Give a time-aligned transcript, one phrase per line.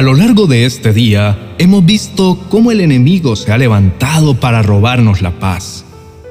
[0.00, 4.62] A lo largo de este día hemos visto cómo el enemigo se ha levantado para
[4.62, 5.84] robarnos la paz.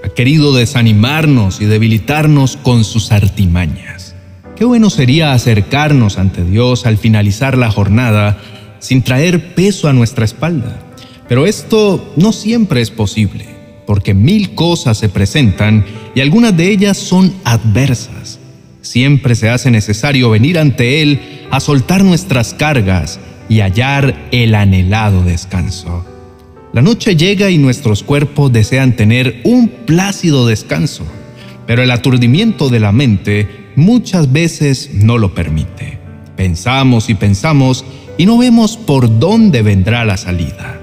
[0.03, 4.15] Ha querido desanimarnos y debilitarnos con sus artimañas.
[4.55, 8.39] Qué bueno sería acercarnos ante Dios al finalizar la jornada
[8.79, 10.79] sin traer peso a nuestra espalda.
[11.27, 13.45] Pero esto no siempre es posible,
[13.85, 18.39] porque mil cosas se presentan y algunas de ellas son adversas.
[18.81, 25.23] Siempre se hace necesario venir ante Él a soltar nuestras cargas y hallar el anhelado
[25.23, 26.05] descanso.
[26.71, 31.03] La noche llega y nuestros cuerpos desean tener un plácido descanso,
[31.65, 35.97] pero el aturdimiento de la mente muchas veces no lo permite.
[36.37, 37.83] Pensamos y pensamos
[38.17, 40.79] y no vemos por dónde vendrá la salida.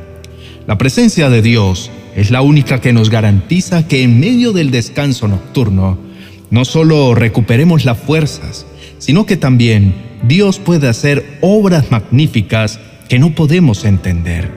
[0.66, 5.28] La presencia de Dios es la única que nos garantiza que en medio del descanso
[5.28, 5.98] nocturno
[6.50, 8.66] no solo recuperemos las fuerzas,
[8.98, 9.94] sino que también
[10.26, 14.50] Dios puede hacer obras magníficas que no podemos entender.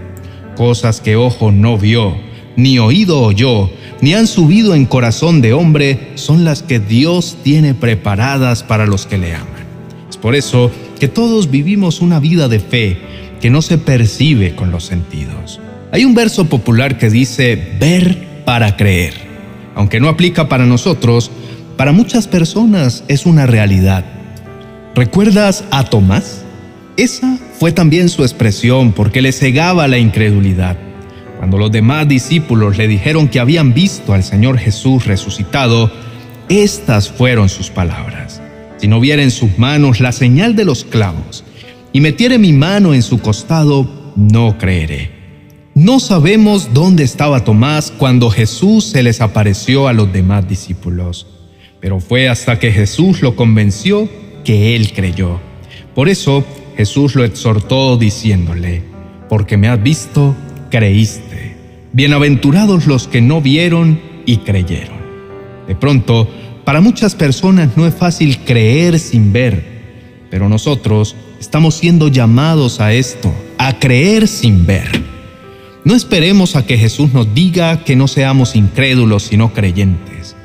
[0.55, 2.17] Cosas que ojo no vio,
[2.55, 3.69] ni oído oyó,
[4.01, 9.05] ni han subido en corazón de hombre, son las que Dios tiene preparadas para los
[9.05, 9.67] que le aman.
[10.09, 12.97] Es por eso que todos vivimos una vida de fe
[13.39, 15.59] que no se percibe con los sentidos.
[15.91, 19.13] Hay un verso popular que dice ver para creer.
[19.75, 21.29] Aunque no aplica para nosotros,
[21.77, 24.18] para muchas personas es una realidad.
[24.95, 26.43] ¿Recuerdas a Tomás?
[26.97, 30.77] Esa fue también su expresión porque le cegaba la incredulidad.
[31.37, 35.91] Cuando los demás discípulos le dijeron que habían visto al Señor Jesús resucitado,
[36.49, 38.41] estas fueron sus palabras.
[38.77, 41.43] Si no viera en sus manos la señal de los clavos
[41.93, 45.11] y metiere mi mano en su costado, no creeré.
[45.75, 51.27] No sabemos dónde estaba Tomás cuando Jesús se les apareció a los demás discípulos,
[51.79, 54.09] pero fue hasta que Jesús lo convenció
[54.43, 55.39] que él creyó.
[55.95, 56.45] Por eso
[56.77, 58.83] Jesús lo exhortó diciéndole,
[59.27, 60.35] porque me has visto,
[60.69, 61.57] creíste.
[61.91, 64.97] Bienaventurados los que no vieron y creyeron.
[65.67, 66.29] De pronto,
[66.63, 72.93] para muchas personas no es fácil creer sin ver, pero nosotros estamos siendo llamados a
[72.93, 75.03] esto, a creer sin ver.
[75.83, 80.35] No esperemos a que Jesús nos diga que no seamos incrédulos sino creyentes.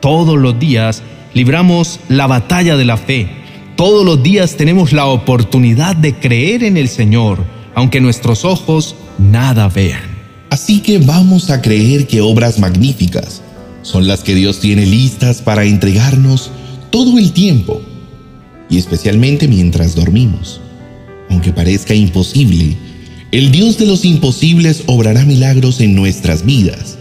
[0.00, 1.02] Todos los días
[1.34, 3.41] libramos la batalla de la fe
[3.76, 7.44] todos los días tenemos la oportunidad de creer en el Señor,
[7.74, 10.02] aunque nuestros ojos nada vean.
[10.50, 13.42] Así que vamos a creer que obras magníficas
[13.82, 16.50] son las que Dios tiene listas para entregarnos
[16.90, 17.80] todo el tiempo,
[18.68, 20.60] y especialmente mientras dormimos.
[21.30, 22.76] Aunque parezca imposible,
[23.32, 26.98] el Dios de los imposibles obrará milagros en nuestras vidas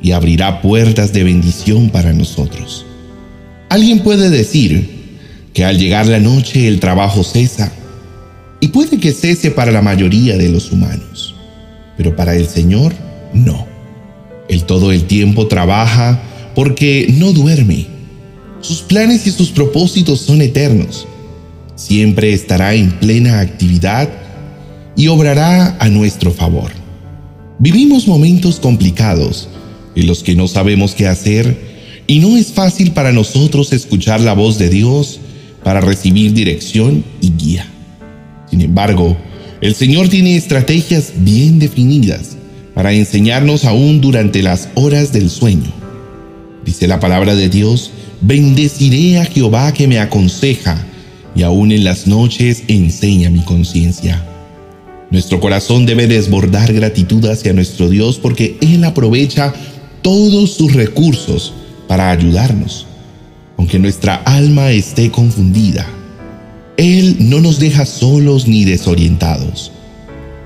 [0.00, 2.86] y abrirá puertas de bendición para nosotros.
[3.68, 4.95] Alguien puede decir,
[5.56, 7.72] que al llegar la noche el trabajo cesa,
[8.60, 11.34] y puede que cese para la mayoría de los humanos,
[11.96, 12.92] pero para el Señor
[13.32, 13.66] no.
[14.50, 16.20] Él todo el tiempo trabaja
[16.54, 17.86] porque no duerme.
[18.60, 21.08] Sus planes y sus propósitos son eternos.
[21.74, 24.10] Siempre estará en plena actividad
[24.94, 26.70] y obrará a nuestro favor.
[27.60, 29.48] Vivimos momentos complicados
[29.94, 34.34] en los que no sabemos qué hacer y no es fácil para nosotros escuchar la
[34.34, 35.20] voz de Dios
[35.66, 37.66] para recibir dirección y guía.
[38.48, 39.16] Sin embargo,
[39.60, 42.36] el Señor tiene estrategias bien definidas
[42.72, 45.72] para enseñarnos aún durante las horas del sueño.
[46.64, 47.90] Dice la palabra de Dios,
[48.20, 50.86] bendeciré a Jehová que me aconseja
[51.34, 54.24] y aún en las noches enseña mi conciencia.
[55.10, 59.52] Nuestro corazón debe desbordar gratitud hacia nuestro Dios porque Él aprovecha
[60.00, 61.54] todos sus recursos
[61.88, 62.86] para ayudarnos
[63.56, 65.86] aunque nuestra alma esté confundida.
[66.76, 69.72] Él no nos deja solos ni desorientados.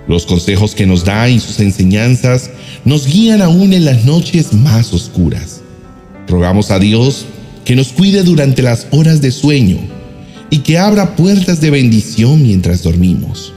[0.06, 2.50] Los consejos que nos da y sus enseñanzas
[2.84, 5.60] nos guían aún en las noches más oscuras.
[6.28, 7.26] Rogamos a Dios
[7.64, 9.78] que nos cuide durante las horas de sueño
[10.50, 13.52] y que abra puertas de bendición mientras dormimos.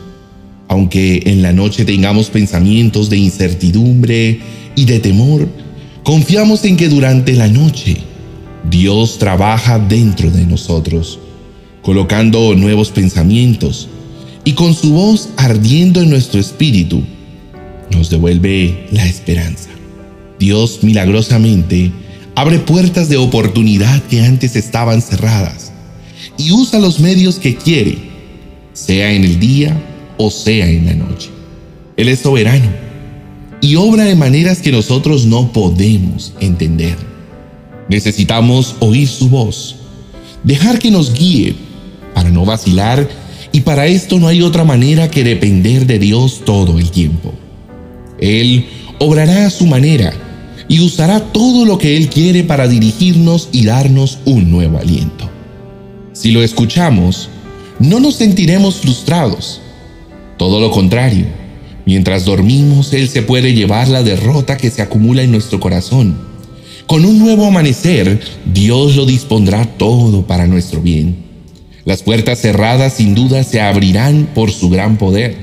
[0.68, 4.40] Aunque en la noche tengamos pensamientos de incertidumbre
[4.76, 5.48] y de temor,
[6.04, 7.98] confiamos en que durante la noche
[8.70, 11.20] Dios trabaja dentro de nosotros,
[11.82, 13.90] colocando nuevos pensamientos
[14.46, 17.04] y con su voz ardiendo en nuestro espíritu,
[17.92, 19.70] nos devuelve la esperanza.
[20.40, 21.92] Dios milagrosamente
[22.36, 25.72] abre puertas de oportunidad que antes estaban cerradas
[26.38, 27.98] y usa los medios que quiere,
[28.74, 29.80] sea en el día
[30.18, 31.30] o sea en la noche.
[31.96, 32.70] Él es soberano
[33.62, 37.13] y obra de maneras que nosotros no podemos entender.
[37.90, 39.76] Necesitamos oír su voz,
[40.44, 41.56] dejar que nos guíe
[42.14, 43.10] para no vacilar
[43.52, 47.34] Y para esto no hay otra manera que depender de Dios todo el tiempo.
[48.20, 48.66] Él
[49.00, 50.12] obrará a su manera
[50.68, 55.30] y usará todo lo que Él quiere para dirigirnos y darnos un nuevo aliento.
[56.14, 57.30] Si lo escuchamos,
[57.80, 59.62] no nos sentiremos frustrados.
[60.38, 61.28] Todo lo contrario,
[61.86, 66.33] mientras dormimos, Él se puede llevar la derrota que se acumula en nuestro corazón.
[66.88, 71.16] Con un nuevo amanecer, Dios lo dispondrá todo para nuestro bien.
[71.86, 75.36] Las puertas cerradas sin duda se abrirán por su gran poder.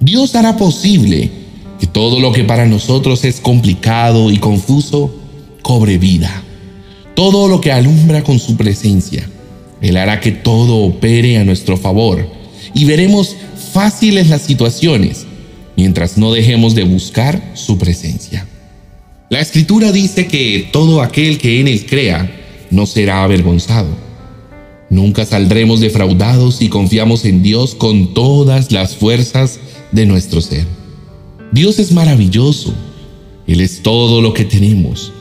[0.00, 1.30] Dios hará posible
[1.78, 5.14] que todo lo que para nosotros es complicado y confuso
[5.62, 6.42] cobre vida.
[7.14, 9.28] Todo lo que alumbra con su presencia.
[9.80, 12.28] Él hará que todo opere a nuestro favor
[12.74, 13.36] y veremos
[13.72, 15.24] fáciles las situaciones
[15.76, 18.47] mientras no dejemos de buscar su presencia.
[19.30, 22.30] La escritura dice que todo aquel que en él crea
[22.70, 23.88] no será avergonzado.
[24.88, 29.60] Nunca saldremos defraudados si confiamos en Dios con todas las fuerzas
[29.92, 30.64] de nuestro ser.
[31.52, 32.72] Dios es maravilloso.
[33.46, 35.12] Él es todo lo que tenemos.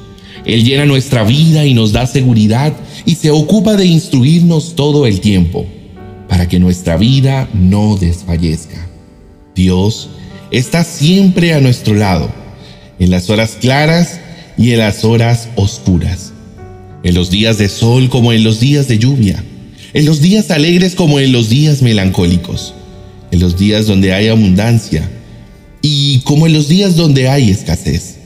[0.45, 2.73] Él llena nuestra vida y nos da seguridad
[3.05, 5.65] y se ocupa de instruirnos todo el tiempo
[6.29, 8.87] para que nuestra vida no desfallezca.
[9.53, 10.09] Dios
[10.51, 12.29] está siempre a nuestro lado,
[12.99, 14.19] en las horas claras
[14.57, 16.33] y en las horas oscuras,
[17.03, 19.43] en los días de sol como en los días de lluvia,
[19.93, 22.73] en los días alegres como en los días melancólicos,
[23.31, 25.09] en los días donde hay abundancia
[25.81, 28.17] y como en los días donde hay escasez,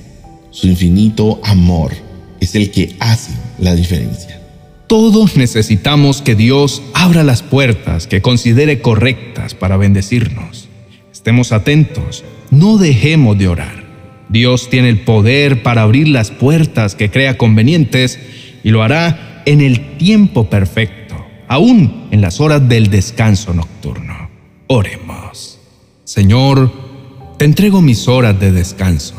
[0.51, 1.91] su infinito amor
[2.39, 4.39] es el que hace la diferencia.
[4.87, 10.67] Todos necesitamos que Dios abra las puertas que considere correctas para bendecirnos.
[11.13, 13.80] Estemos atentos, no dejemos de orar.
[14.31, 18.17] Dios tiene el poder para abrir las puertas que crea convenientes
[18.63, 21.15] y lo hará en el tiempo perfecto,
[21.49, 24.29] aún en las horas del descanso nocturno.
[24.67, 25.59] Oremos.
[26.05, 26.71] Señor,
[27.37, 29.15] te entrego mis horas de descanso.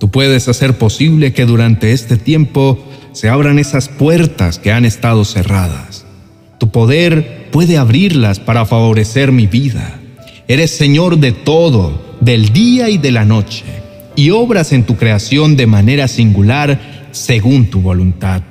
[0.00, 5.24] Tú puedes hacer posible que durante este tiempo se abran esas puertas que han estado
[5.24, 6.04] cerradas.
[6.58, 10.00] Tu poder puede abrirlas para favorecer mi vida.
[10.48, 13.81] Eres Señor de todo, del día y de la noche,
[14.16, 18.42] y obras en tu creación de manera singular según tu voluntad.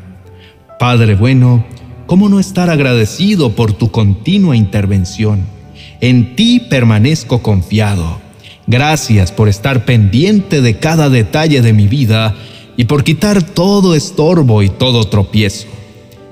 [0.79, 1.65] Padre bueno,
[2.05, 5.41] ¿cómo no estar agradecido por tu continua intervención?
[5.99, 8.21] En ti permanezco confiado
[8.67, 12.35] Gracias por estar pendiente de cada detalle de mi vida
[12.77, 15.67] y por quitar todo estorbo y todo tropiezo.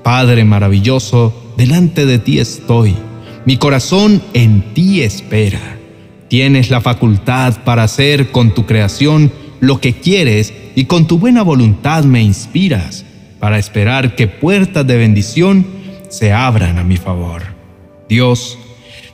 [0.02, 2.96] Padre maravilloso, delante de ti estoy.
[3.44, 5.79] Mi corazón en ti espera.
[6.30, 9.30] Tienes la facultad para hacer con tu creación
[9.60, 13.04] lo que quieres y con tu buena voluntad me inspiras
[13.38, 15.66] para esperar que puertas de bendición
[16.08, 17.42] se abran a mi favor.
[18.08, 18.56] Dios,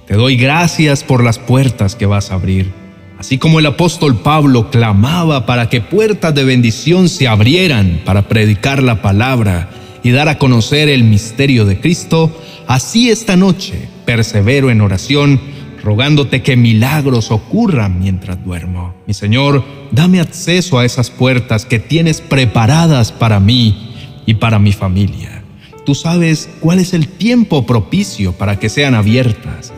[0.06, 2.86] te doy gracias por las puertas que vas a abrir
[3.18, 8.82] Así como el apóstol Pablo clamaba para que puertas de bendición se abrieran para predicar
[8.82, 9.70] la palabra
[10.02, 12.30] y dar a conocer el misterio de Cristo,
[12.66, 15.40] así esta noche persevero en oración,
[15.86, 18.92] rogándote que milagros ocurran mientras duermo.
[19.06, 19.62] Mi Señor,
[19.92, 23.94] dame acceso a esas puertas que tienes preparadas para mí
[24.26, 25.44] y para mi familia.
[25.84, 29.72] Tú sabes cuál es el tiempo propicio para que sean abiertas.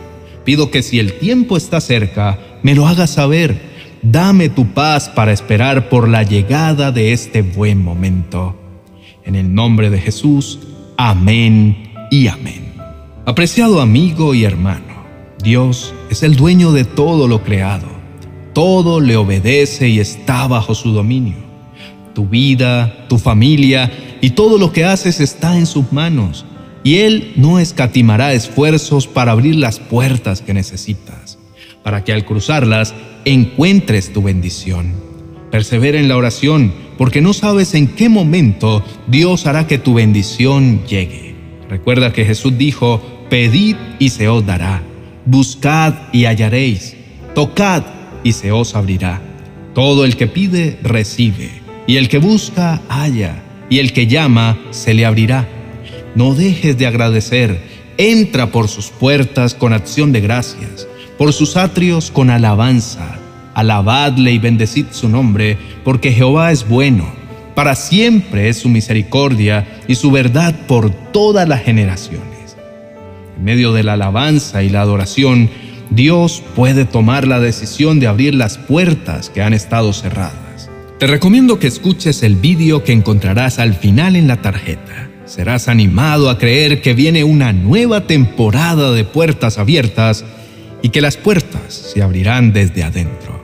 [0.45, 3.61] Pido que si el tiempo está cerca, me lo hagas saber.
[4.01, 8.59] Dame tu paz para esperar por la llegada de este buen momento.
[9.25, 10.57] En el nombre de Jesús,
[10.97, 12.73] amén y amén.
[13.27, 14.88] Apreciado amigo y hermano,
[15.43, 17.87] Dios es el dueño de todo lo creado.
[18.53, 21.37] Todo le obedece y está bajo su dominio.
[22.13, 23.91] Tu vida, tu familia
[24.21, 26.45] y todo lo que haces está en sus manos
[26.83, 31.39] y Él no escatimará esfuerzos para abrir las puertas que necesitas
[31.83, 32.93] para que al cruzarlas
[33.25, 34.93] encuentres tu bendición.
[35.51, 40.85] Persevera en la oración, porque no sabes en qué momento Dios hará que tu bendición
[40.85, 41.35] llegue.
[41.69, 44.83] Recuerda que Jesús dijo, pedid y se os dará,
[45.25, 46.95] buscad y hallaréis,
[47.35, 47.83] tocad
[48.23, 49.21] y se os abrirá.
[49.73, 51.49] Todo el que pide, recibe,
[51.87, 55.47] y el que busca, halla, y el que llama, se le abrirá.
[56.15, 57.61] No dejes de agradecer,
[57.97, 60.87] entra por sus puertas con acción de gracias
[61.19, 63.19] por sus atrios con alabanza.
[63.53, 67.11] Alabadle y bendecid su nombre, porque Jehová es bueno,
[67.55, 72.38] para siempre es su misericordia y su verdad por todas las generaciones.
[73.39, 75.49] En medio de la alabanza y la adoración,
[75.91, 80.69] Dios puede tomar la decisión de abrir las puertas que han estado cerradas.
[80.99, 85.09] Te recomiendo que escuches el vídeo que encontrarás al final en la tarjeta.
[85.23, 90.25] serás animado a creer que viene una nueva temporada de puertas abiertas
[90.81, 93.41] y que las puertas se abrirán desde adentro,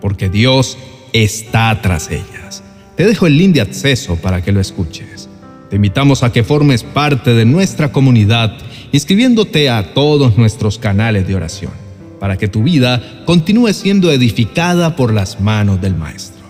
[0.00, 0.76] porque Dios
[1.14, 2.62] está tras ellas.
[2.96, 5.30] Te dejo el link de acceso para que lo escuches.
[5.70, 8.58] Te invitamos a que formes parte de nuestra comunidad
[8.92, 11.72] inscribiéndote a todos nuestros canales de oración,
[12.20, 16.44] para que tu vida continúe siendo edificada por las manos del Maestro.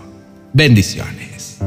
[0.52, 1.59] Bendiciones.